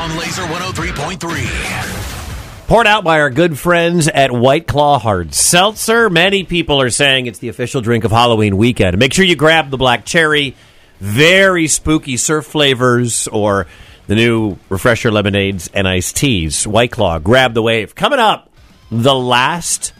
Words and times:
on 0.00 0.16
Laser 0.16 0.42
103.3. 0.44 2.66
Poured 2.66 2.86
out 2.86 3.04
by 3.04 3.20
our 3.20 3.28
good 3.28 3.58
friends 3.58 4.08
at 4.08 4.32
White 4.32 4.66
Claw 4.66 4.98
Hard 4.98 5.34
Seltzer. 5.34 6.08
Many 6.08 6.44
people 6.44 6.80
are 6.80 6.88
saying 6.88 7.26
it's 7.26 7.40
the 7.40 7.50
official 7.50 7.82
drink 7.82 8.04
of 8.04 8.10
Halloween 8.10 8.56
weekend. 8.56 8.96
Make 8.96 9.12
sure 9.12 9.26
you 9.26 9.36
grab 9.36 9.68
the 9.68 9.76
black 9.76 10.06
cherry, 10.06 10.56
very 11.00 11.68
spooky 11.68 12.16
surf 12.16 12.46
flavors, 12.46 13.28
or 13.28 13.66
the 14.06 14.14
new 14.14 14.56
refresher 14.70 15.10
lemonades 15.10 15.68
and 15.74 15.86
iced 15.86 16.16
teas. 16.16 16.66
White 16.66 16.92
Claw, 16.92 17.18
grab 17.18 17.52
the 17.52 17.60
wave. 17.60 17.94
Coming 17.94 18.20
up, 18.20 18.50
the 18.90 19.14
last 19.14 19.92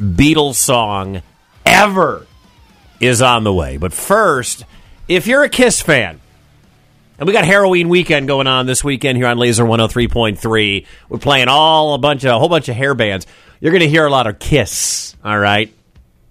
Beatles 0.00 0.54
song 0.54 1.20
ever 1.66 2.28
is 3.00 3.20
on 3.20 3.42
the 3.42 3.52
way. 3.52 3.76
But 3.76 3.92
first, 3.92 4.64
if 5.08 5.26
you're 5.26 5.42
a 5.42 5.48
Kiss 5.48 5.82
fan, 5.82 6.20
and 7.18 7.26
we 7.26 7.32
got 7.32 7.44
Halloween 7.44 7.88
weekend 7.88 8.26
going 8.26 8.46
on 8.46 8.66
this 8.66 8.82
weekend 8.82 9.16
here 9.16 9.26
on 9.26 9.38
Laser 9.38 9.64
103.3. 9.64 10.86
We're 11.08 11.18
playing 11.18 11.48
all 11.48 11.94
a 11.94 11.98
bunch 11.98 12.24
of 12.24 12.30
a 12.30 12.38
whole 12.38 12.48
bunch 12.48 12.68
of 12.68 12.76
hair 12.76 12.94
bands. 12.94 13.26
You're 13.60 13.72
going 13.72 13.82
to 13.82 13.88
hear 13.88 14.06
a 14.06 14.10
lot 14.10 14.26
of 14.26 14.38
Kiss, 14.38 15.14
all 15.24 15.38
right? 15.38 15.72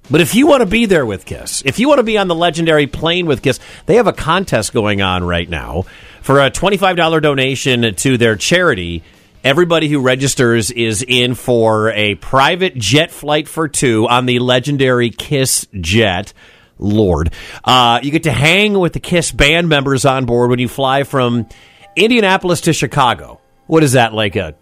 But 0.09 0.19
if 0.19 0.35
you 0.35 0.47
want 0.47 0.61
to 0.61 0.65
be 0.65 0.87
there 0.87 1.05
with 1.05 1.25
Kiss, 1.25 1.63
if 1.65 1.79
you 1.79 1.87
want 1.87 1.99
to 1.99 2.03
be 2.03 2.17
on 2.17 2.27
the 2.27 2.35
legendary 2.35 2.87
plane 2.87 3.25
with 3.25 3.41
Kiss, 3.41 3.59
they 3.85 3.95
have 3.95 4.07
a 4.07 4.13
contest 4.13 4.73
going 4.73 5.01
on 5.01 5.23
right 5.23 5.49
now 5.49 5.83
for 6.21 6.41
a 6.41 6.51
$25 6.51 7.21
donation 7.21 7.95
to 7.95 8.17
their 8.17 8.35
charity. 8.35 9.03
Everybody 9.43 9.87
who 9.87 10.01
registers 10.01 10.69
is 10.69 11.03
in 11.07 11.35
for 11.35 11.91
a 11.91 12.15
private 12.15 12.75
jet 12.75 13.11
flight 13.11 13.47
for 13.47 13.67
two 13.67 14.07
on 14.09 14.25
the 14.25 14.39
legendary 14.39 15.09
Kiss 15.09 15.67
jet. 15.79 16.33
Lord. 16.81 17.33
Uh, 17.63 17.99
you 18.03 18.11
get 18.11 18.23
to 18.23 18.31
hang 18.31 18.77
with 18.77 18.93
the 18.93 18.99
Kiss 18.99 19.31
band 19.31 19.69
members 19.69 20.03
on 20.03 20.25
board 20.25 20.49
when 20.49 20.59
you 20.59 20.67
fly 20.67 21.03
from 21.03 21.47
Indianapolis 21.95 22.61
to 22.61 22.73
Chicago. 22.73 23.39
What 23.67 23.83
is 23.83 23.93
that, 23.93 24.13
like 24.13 24.35
a 24.35 24.55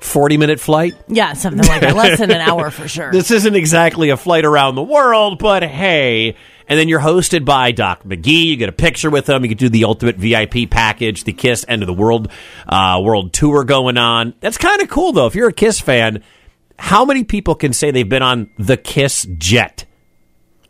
40 0.00 0.36
minute 0.36 0.60
flight? 0.60 0.94
Yeah, 1.08 1.34
something 1.34 1.66
like 1.66 1.80
that. 1.80 1.94
Less 1.96 2.18
than 2.18 2.30
an 2.30 2.40
hour 2.40 2.70
for 2.70 2.88
sure. 2.88 3.10
This 3.10 3.30
isn't 3.30 3.54
exactly 3.54 4.10
a 4.10 4.16
flight 4.16 4.44
around 4.44 4.76
the 4.76 4.82
world, 4.82 5.38
but 5.38 5.62
hey. 5.62 6.36
And 6.66 6.78
then 6.80 6.88
you're 6.88 7.00
hosted 7.00 7.44
by 7.44 7.72
Doc 7.72 8.04
McGhee. 8.04 8.46
You 8.46 8.56
get 8.56 8.70
a 8.70 8.72
picture 8.72 9.10
with 9.10 9.28
him. 9.28 9.42
You 9.42 9.50
can 9.50 9.58
do 9.58 9.68
the 9.68 9.84
ultimate 9.84 10.16
VIP 10.16 10.70
package, 10.70 11.24
the 11.24 11.34
Kiss 11.34 11.62
End 11.68 11.82
of 11.82 11.86
the 11.86 11.92
World 11.92 12.30
uh, 12.66 13.02
World 13.04 13.34
Tour 13.34 13.64
going 13.64 13.98
on. 13.98 14.32
That's 14.40 14.56
kind 14.56 14.80
of 14.80 14.88
cool, 14.88 15.12
though. 15.12 15.26
If 15.26 15.34
you're 15.34 15.48
a 15.48 15.52
Kiss 15.52 15.78
fan, 15.78 16.22
how 16.78 17.04
many 17.04 17.22
people 17.22 17.54
can 17.54 17.74
say 17.74 17.90
they've 17.90 18.08
been 18.08 18.22
on 18.22 18.50
the 18.58 18.78
Kiss 18.78 19.26
jet? 19.36 19.84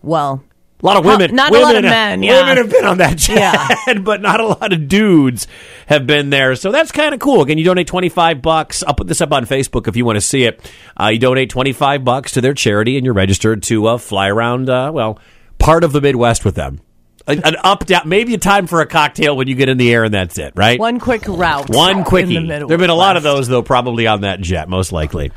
well, 0.03 0.43
A 0.85 0.87
lot 0.87 0.97
of 0.99 1.07
women, 1.07 1.35
not 1.35 1.49
a 1.49 1.53
women, 1.53 1.65
lot 1.67 1.77
of 1.77 1.83
men, 1.85 2.23
yeah. 2.23 2.41
Women 2.43 2.57
have 2.59 2.71
been 2.71 2.85
on 2.85 2.99
that 2.99 3.17
jet, 3.17 3.37
Yeah. 3.87 3.95
but 4.01 4.21
not 4.21 4.39
a 4.39 4.47
lot 4.47 4.71
of 4.71 4.87
dudes 4.87 5.47
have 5.87 6.07
been 6.07 6.29
there. 6.29 6.55
So 6.57 6.71
that's 6.71 6.93
kind 6.93 7.15
of 7.15 7.21
cool. 7.21 7.41
Again, 7.41 7.57
you 7.57 7.65
donate 7.65 7.87
twenty 7.87 8.11
five 8.11 8.43
bucks. 8.43 8.83
I'll 8.83 8.93
put 8.95 9.07
this 9.07 9.23
up 9.23 9.33
on 9.33 9.47
Facebook 9.47 9.89
if 9.89 9.97
you 9.97 10.05
want 10.05 10.17
to 10.17 10.21
see 10.21 10.45
it. 10.45 10.71
Uh, 11.01 11.07
you 11.09 11.19
donate 11.19 11.49
twenty 11.49 11.73
five 11.73 12.05
bucks 12.05 12.33
to 12.33 12.43
their 12.43 12.53
charity, 12.53 12.99
and 12.99 13.05
you're 13.07 13.15
registered 13.15 13.63
to 13.63 13.87
uh, 13.87 13.97
fly 13.97 14.29
around. 14.29 14.69
Uh, 14.69 14.91
well, 14.93 15.19
part 15.59 15.85
of 15.85 15.93
the 15.93 16.03
Midwest 16.03 16.45
with 16.45 16.55
them. 16.55 16.81
An, 17.27 17.41
an 17.47 17.57
up 17.65 17.87
down, 17.87 18.07
maybe 18.07 18.35
a 18.35 18.39
time 18.39 18.67
for 18.67 18.83
a 18.83 18.87
cocktail 18.87 19.35
when 19.35 19.49
you 19.49 19.55
get 19.55 19.71
in 19.71 19.79
the 19.79 19.91
air, 19.91 20.05
and 20.05 20.13
that's 20.13 20.37
it, 20.37 20.53
right? 20.55 20.79
one 20.79 21.01
quick 21.01 21.23
route. 21.27 21.71
One 21.71 22.05
quickie. 22.05 22.39
the 22.39 22.47
There 22.47 22.59
have 22.69 22.79
been 22.79 22.91
a 22.91 22.95
lot 22.95 23.17
of 23.17 23.23
those 23.23 23.49
though, 23.49 23.63
probably 23.63 24.07
on 24.07 24.21
that 24.21 24.43
jet, 24.43 24.69
most 24.69 24.93
likely. 24.93 25.33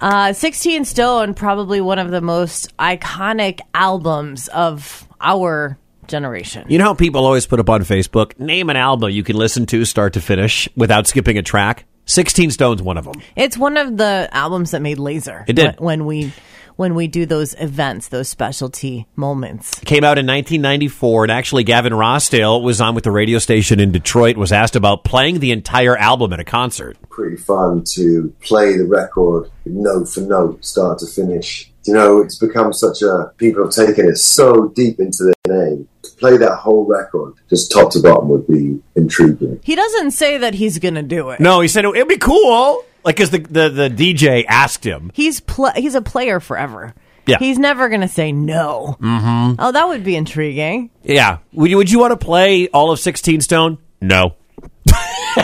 Uh, 0.00 0.32
16 0.32 0.84
Stone, 0.84 1.34
probably 1.34 1.80
one 1.80 1.98
of 1.98 2.10
the 2.10 2.20
most 2.20 2.76
iconic 2.78 3.60
albums 3.74 4.48
of 4.48 5.06
our 5.20 5.78
generation. 6.06 6.64
You 6.68 6.78
know 6.78 6.84
how 6.84 6.94
people 6.94 7.24
always 7.24 7.46
put 7.46 7.60
up 7.60 7.68
on 7.68 7.82
Facebook, 7.82 8.38
name 8.38 8.70
an 8.70 8.76
album 8.76 9.10
you 9.10 9.22
can 9.22 9.36
listen 9.36 9.66
to 9.66 9.84
start 9.84 10.14
to 10.14 10.20
finish 10.20 10.68
without 10.76 11.06
skipping 11.06 11.38
a 11.38 11.42
track? 11.42 11.84
16 12.06 12.50
Stone's 12.52 12.82
one 12.82 12.96
of 12.96 13.04
them. 13.04 13.20
It's 13.36 13.58
one 13.58 13.76
of 13.76 13.96
the 13.96 14.28
albums 14.32 14.70
that 14.70 14.80
made 14.80 14.98
Laser. 14.98 15.44
It 15.46 15.54
did. 15.54 15.78
When, 15.78 16.06
when 16.06 16.06
we 16.06 16.32
when 16.78 16.94
we 16.94 17.08
do 17.08 17.26
those 17.26 17.54
events, 17.54 18.06
those 18.06 18.28
specialty 18.28 19.04
moments. 19.16 19.80
Came 19.80 20.04
out 20.04 20.16
in 20.16 20.26
1994, 20.28 21.24
and 21.24 21.32
actually 21.32 21.64
Gavin 21.64 21.92
Rossdale 21.92 22.62
was 22.62 22.80
on 22.80 22.94
with 22.94 23.02
the 23.02 23.10
radio 23.10 23.40
station 23.40 23.80
in 23.80 23.90
Detroit, 23.90 24.36
was 24.36 24.52
asked 24.52 24.76
about 24.76 25.02
playing 25.02 25.40
the 25.40 25.50
entire 25.50 25.96
album 25.96 26.32
at 26.32 26.38
a 26.38 26.44
concert. 26.44 26.96
pretty 27.10 27.36
fun 27.36 27.82
to 27.94 28.32
play 28.40 28.76
the 28.76 28.86
record 28.86 29.50
note 29.64 30.08
for 30.08 30.20
note, 30.20 30.64
start 30.64 31.00
to 31.00 31.06
finish. 31.06 31.68
You 31.84 31.94
know, 31.94 32.22
it's 32.22 32.38
become 32.38 32.72
such 32.72 33.02
a 33.02 33.32
people 33.38 33.64
have 33.64 33.74
taken 33.74 34.08
it 34.08 34.18
so 34.18 34.68
deep 34.68 35.00
into 35.00 35.24
their 35.24 35.66
name. 35.66 35.88
To 36.02 36.10
play 36.12 36.36
that 36.36 36.58
whole 36.58 36.86
record, 36.86 37.34
just 37.50 37.72
top 37.72 37.90
to 37.92 38.00
bottom, 38.00 38.28
would 38.28 38.46
be 38.46 38.80
intriguing. 38.94 39.58
He 39.64 39.74
doesn't 39.74 40.12
say 40.12 40.38
that 40.38 40.54
he's 40.54 40.78
going 40.78 40.94
to 40.94 41.02
do 41.02 41.30
it. 41.30 41.40
No, 41.40 41.60
he 41.60 41.66
said 41.66 41.84
it'd 41.84 42.06
be 42.06 42.18
cool. 42.18 42.84
Like, 43.04 43.16
because 43.16 43.30
the, 43.30 43.38
the, 43.38 43.68
the 43.68 43.88
DJ 43.90 44.44
asked 44.48 44.84
him. 44.84 45.10
He's 45.14 45.40
pl- 45.40 45.72
he's 45.76 45.94
a 45.94 46.02
player 46.02 46.40
forever. 46.40 46.94
Yeah. 47.26 47.38
He's 47.38 47.58
never 47.58 47.88
going 47.88 48.00
to 48.00 48.08
say 48.08 48.32
no. 48.32 48.96
Mm-hmm. 49.00 49.56
Oh, 49.58 49.72
that 49.72 49.86
would 49.88 50.02
be 50.02 50.16
intriguing. 50.16 50.90
Yeah. 51.02 51.38
Would 51.52 51.70
you, 51.70 51.76
would 51.76 51.90
you 51.90 51.98
want 51.98 52.18
to 52.18 52.24
play 52.24 52.68
all 52.68 52.90
of 52.90 52.98
16 52.98 53.42
Stone? 53.42 53.78
No. 54.00 54.34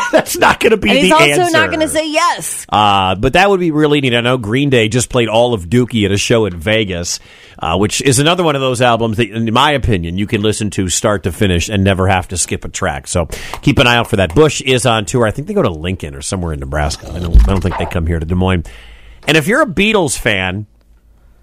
That's 0.13 0.37
not 0.37 0.61
going 0.61 0.71
to 0.71 0.77
be 0.77 0.91
And 0.91 0.99
he's 0.99 1.13
also 1.13 1.25
answer. 1.25 1.53
not 1.53 1.69
going 1.69 1.81
to 1.81 1.89
say 1.89 2.11
yes. 2.11 2.67
Uh, 2.69 3.15
but 3.15 3.35
that 3.35 3.49
would 3.51 3.61
be 3.61 3.71
really 3.71 4.01
neat. 4.01 4.15
I 4.15 4.21
know 4.21 4.39
Green 4.39 4.71
Day 4.71 4.89
just 4.89 5.11
played 5.11 5.29
all 5.29 5.55
of 5.55 5.67
Dookie 5.67 6.05
at 6.05 6.13
a 6.13 6.17
show 6.17 6.47
in 6.47 6.59
Vegas, 6.59 7.21
uh, 7.59 7.77
which 7.77 8.03
is 8.03 8.19
another 8.19 8.43
one 8.43 8.55
of 8.55 8.61
those 8.61 8.81
albums 8.81 9.17
that, 9.19 9.31
in 9.31 9.53
my 9.53 9.73
opinion, 9.73 10.19
you 10.19 10.27
can 10.27 10.43
listen 10.43 10.71
to 10.71 10.89
start 10.89 11.25
to 11.25 11.33
finish 11.33 11.69
and 11.69 11.85
never 11.85 12.09
have 12.09 12.29
to 12.29 12.37
skip 12.37 12.65
a 12.65 12.69
track. 12.69 13.07
So 13.07 13.27
keep 13.63 13.79
an 13.79 13.87
eye 13.87 13.97
out 13.97 14.09
for 14.11 14.17
that. 14.17 14.35
Bush 14.35 14.61
is 14.63 14.87
on 14.87 15.05
tour. 15.05 15.27
I 15.27 15.31
think 15.31 15.49
they 15.49 15.55
go 15.55 15.63
to 15.63 15.71
Lincoln 15.71 16.15
or 16.15 16.23
somewhere 16.23 16.53
in 16.53 16.61
Nebraska. 16.61 17.11
I 17.13 17.19
don't, 17.21 17.37
I 17.43 17.53
don't 17.53 17.61
think 17.61 17.79
they 17.79 17.87
come 17.87 18.07
here 18.07 18.19
to 18.19 18.27
Des 18.27 18.35
Moines. 18.35 18.65
And 19.27 19.37
if 19.37 19.47
you're 19.47 19.63
a 19.63 19.67
Beatles 19.67 20.19
fan, 20.19 20.67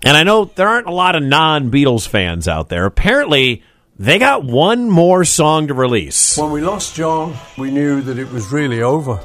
and 0.04 0.18
I 0.18 0.24
know 0.24 0.46
there 0.46 0.68
aren't 0.68 0.88
a 0.88 0.92
lot 0.94 1.16
of 1.16 1.24
non 1.24 1.72
Beatles 1.72 2.08
fans 2.08 2.48
out 2.48 2.70
there, 2.70 2.86
apparently 2.86 3.64
they 4.02 4.18
got 4.18 4.44
one 4.44 4.90
more 4.90 5.24
song 5.24 5.68
to 5.68 5.76
release. 5.76 6.36
When 6.36 6.50
we 6.50 6.62
lost 6.62 6.96
John, 6.96 7.36
we 7.56 7.70
knew 7.70 8.02
that 8.02 8.18
it 8.18 8.32
was 8.32 8.52
really 8.52 8.82
over. 8.82 9.20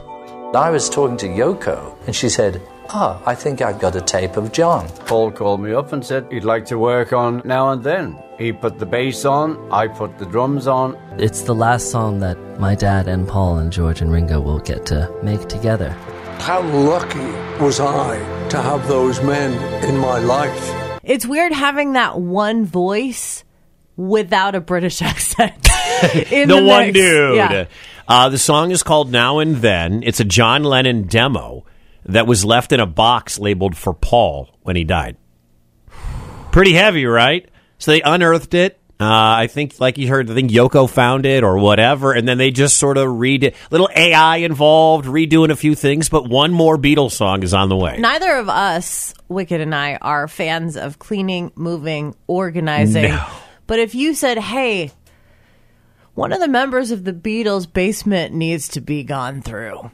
I 0.54 0.68
was 0.68 0.90
talking 0.90 1.16
to 1.18 1.28
Yoko, 1.28 1.96
and 2.06 2.14
she 2.14 2.28
said, 2.28 2.60
Ah, 2.90 3.18
I 3.24 3.34
think 3.34 3.62
I've 3.62 3.80
got 3.80 3.96
a 3.96 4.02
tape 4.02 4.36
of 4.36 4.52
John. 4.52 4.86
Paul 5.06 5.32
called 5.32 5.62
me 5.62 5.72
up 5.72 5.94
and 5.94 6.04
said 6.04 6.30
he'd 6.30 6.44
like 6.44 6.66
to 6.66 6.78
work 6.78 7.14
on 7.14 7.40
now 7.46 7.70
and 7.70 7.82
then. 7.82 8.22
He 8.36 8.52
put 8.52 8.78
the 8.78 8.84
bass 8.84 9.24
on, 9.24 9.56
I 9.72 9.88
put 9.88 10.18
the 10.18 10.26
drums 10.26 10.66
on. 10.66 10.94
It's 11.18 11.40
the 11.40 11.54
last 11.54 11.90
song 11.90 12.20
that 12.20 12.36
my 12.60 12.74
dad 12.74 13.08
and 13.08 13.26
Paul 13.26 13.56
and 13.56 13.72
George 13.72 14.02
and 14.02 14.12
Ringo 14.12 14.42
will 14.42 14.58
get 14.60 14.84
to 14.86 15.10
make 15.22 15.48
together. 15.48 15.90
How 16.40 16.60
lucky 16.60 17.30
was 17.64 17.80
I 17.80 18.18
to 18.50 18.60
have 18.60 18.86
those 18.88 19.22
men 19.22 19.54
in 19.84 19.96
my 19.96 20.18
life? 20.18 21.00
It's 21.02 21.24
weird 21.24 21.52
having 21.52 21.94
that 21.94 22.20
one 22.20 22.66
voice 22.66 23.42
without 23.96 24.54
a 24.54 24.60
British 24.60 25.02
accent. 25.02 25.68
in 26.30 26.48
the, 26.48 26.56
the 26.56 26.64
one 26.64 26.92
dude. 26.92 27.36
Yeah. 27.36 27.66
Uh, 28.08 28.28
the 28.28 28.38
song 28.38 28.70
is 28.70 28.82
called 28.82 29.10
Now 29.10 29.38
and 29.38 29.56
Then. 29.56 30.02
It's 30.04 30.20
a 30.20 30.24
John 30.24 30.62
Lennon 30.62 31.04
demo 31.04 31.64
that 32.04 32.26
was 32.26 32.44
left 32.44 32.72
in 32.72 32.80
a 32.80 32.86
box 32.86 33.38
labeled 33.38 33.76
for 33.76 33.92
Paul 33.92 34.48
when 34.62 34.76
he 34.76 34.84
died. 34.84 35.16
Pretty 36.52 36.72
heavy, 36.72 37.04
right? 37.04 37.48
So 37.78 37.90
they 37.90 38.00
unearthed 38.02 38.54
it. 38.54 38.78
Uh, 38.98 39.04
I 39.04 39.46
think, 39.48 39.78
like 39.78 39.98
you 39.98 40.08
heard, 40.08 40.30
I 40.30 40.34
think 40.34 40.50
Yoko 40.50 40.88
found 40.88 41.26
it 41.26 41.44
or 41.44 41.58
whatever, 41.58 42.12
and 42.12 42.26
then 42.26 42.38
they 42.38 42.50
just 42.50 42.78
sort 42.78 42.96
of 42.96 43.18
read 43.18 43.44
it. 43.44 43.54
Little 43.70 43.90
AI 43.94 44.38
involved, 44.38 45.04
redoing 45.04 45.50
a 45.50 45.56
few 45.56 45.74
things, 45.74 46.08
but 46.08 46.26
one 46.26 46.50
more 46.50 46.78
Beatles 46.78 47.10
song 47.10 47.42
is 47.42 47.52
on 47.52 47.68
the 47.68 47.76
way. 47.76 47.98
Neither 47.98 48.36
of 48.36 48.48
us, 48.48 49.12
Wicked 49.28 49.60
and 49.60 49.74
I, 49.74 49.96
are 49.96 50.28
fans 50.28 50.78
of 50.78 50.98
cleaning, 50.98 51.52
moving, 51.56 52.14
organizing. 52.26 53.10
No. 53.10 53.26
But 53.66 53.78
if 53.78 53.94
you 53.94 54.14
said, 54.14 54.38
hey, 54.38 54.92
one 56.14 56.32
of 56.32 56.40
the 56.40 56.48
members 56.48 56.90
of 56.90 57.04
the 57.04 57.12
Beatles' 57.12 57.70
basement 57.70 58.34
needs 58.34 58.68
to 58.68 58.80
be 58.80 59.02
gone 59.02 59.42
through. 59.42 59.90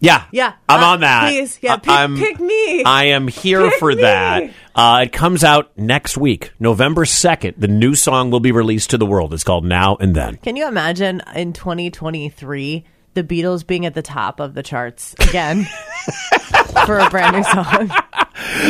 Yeah, 0.00 0.24
Yeah, 0.32 0.52
I'm 0.68 0.82
uh, 0.82 0.86
on 0.86 1.00
that. 1.00 1.28
please, 1.30 1.58
yeah, 1.62 1.74
I- 1.74 1.76
pick- 1.78 1.88
I'm- 1.90 2.16
pick 2.18 2.38
me. 2.38 2.84
I 2.84 3.04
am 3.06 3.26
here 3.26 3.70
Pick 3.70 3.78
for 3.78 3.88
me. 3.90 4.02
that. 4.02 4.50
Uh, 4.74 5.00
it 5.04 5.12
comes 5.12 5.42
out 5.42 5.70
next 5.78 6.18
week, 6.18 6.52
November 6.60 7.06
second. 7.06 7.54
The 7.56 7.68
new 7.68 7.94
song 7.94 8.30
will 8.30 8.40
be 8.40 8.52
released 8.52 8.90
to 8.90 8.98
the 8.98 9.06
world. 9.06 9.32
It's 9.32 9.44
called 9.44 9.64
Now 9.64 9.96
and 9.96 10.14
Then. 10.14 10.36
Can 10.36 10.56
you 10.56 10.68
imagine 10.68 11.22
in 11.34 11.54
2023 11.54 12.84
the 13.14 13.24
Beatles 13.24 13.66
being 13.66 13.86
at 13.86 13.94
the 13.94 14.02
top 14.02 14.40
of 14.40 14.54
the 14.54 14.62
charts 14.62 15.14
again 15.20 15.64
for 16.86 16.98
a 16.98 17.08
brand 17.10 17.36
new 17.36 17.44
song? 17.44 17.90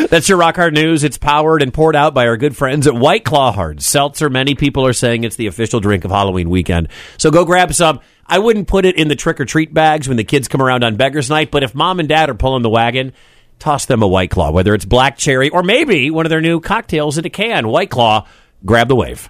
That's 0.09 0.29
your 0.29 0.39
rock 0.39 0.57
hard 0.57 0.75
news. 0.75 1.05
It's 1.05 1.19
powered 1.19 1.63
and 1.63 1.73
poured 1.73 1.97
out 1.97 2.15
by 2.15 2.27
our 2.27 2.37
good 2.37 2.57
friends 2.57 2.87
at 2.87 2.95
White 2.95 3.25
Claw 3.25 3.53
Hard 3.53 3.83
Seltzer. 3.83 4.31
Many 4.31 4.55
people 4.55 4.87
are 4.87 4.93
saying 4.93 5.25
it's 5.25 5.37
the 5.37 5.47
official 5.47 5.81
drink 5.81 6.05
of 6.05 6.11
Halloween 6.11 6.51
weekend. 6.51 6.89
So 7.19 7.31
go 7.31 7.45
grab 7.45 7.73
some. 7.75 8.01
I 8.27 8.39
wouldn't 8.39 8.69
put 8.69 8.87
it 8.87 8.97
in 8.97 9.09
the 9.09 9.17
trick 9.17 9.41
or 9.41 9.45
treat 9.45 9.75
bags 9.75 10.09
when 10.09 10.17
the 10.17 10.25
kids 10.25 10.49
come 10.49 10.63
around 10.63 10.85
on 10.85 10.97
Beggar's 10.97 11.29
Night, 11.29 11.51
but 11.51 11.63
if 11.63 11.75
mom 11.75 12.01
and 12.01 12.09
dad 12.09 12.31
are 12.31 12.35
pulling 12.35 12.63
the 12.63 12.71
wagon, 12.71 13.13
toss 13.59 13.87
them 13.87 14.03
a 14.03 14.09
White 14.09 14.31
Claw, 14.31 14.51
whether 14.51 14.75
it's 14.75 14.85
black 14.85 15.19
cherry 15.19 15.51
or 15.51 15.63
maybe 15.63 16.11
one 16.11 16.27
of 16.27 16.31
their 16.31 16.41
new 16.41 16.61
cocktails 16.61 17.19
in 17.19 17.27
a 17.27 17.31
can. 17.31 17.69
White 17.69 17.91
Claw, 17.91 18.27
grab 18.65 18.89
the 18.89 18.97
wave. 18.97 19.23